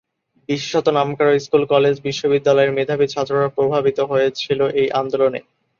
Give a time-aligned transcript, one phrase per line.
[0.49, 5.39] বিশেষত নামকরা school college বিশ্ববিদ্যালয়ের মেধাবী ছাত্ররা প্রভাবিত হয়েছিল এই আন্দোলনে।